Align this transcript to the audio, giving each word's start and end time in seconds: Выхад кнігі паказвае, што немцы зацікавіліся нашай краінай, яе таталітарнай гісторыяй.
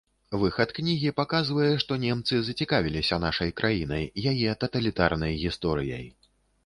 Выхад 0.43 0.69
кнігі 0.77 1.11
паказвае, 1.19 1.67
што 1.83 1.97
немцы 2.05 2.39
зацікавіліся 2.47 3.19
нашай 3.25 3.53
краінай, 3.61 4.03
яе 4.33 4.57
таталітарнай 4.67 5.33
гісторыяй. 5.47 6.05